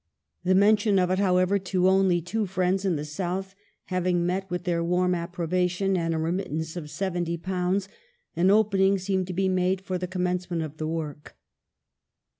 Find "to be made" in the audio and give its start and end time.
9.27-9.79